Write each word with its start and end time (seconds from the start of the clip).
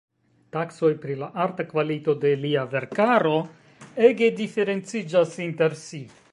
Taksoj 0.55 0.87
pri 1.03 1.17
la 1.23 1.27
arta 1.43 1.65
kvalito 1.73 2.15
de 2.23 2.31
lia 2.47 2.63
verkaro 2.73 3.35
ege 4.09 4.33
diferenciĝas 4.43 5.41
inter 5.49 5.81
si. 5.87 6.05